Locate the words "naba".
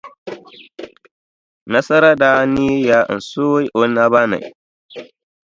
3.93-4.21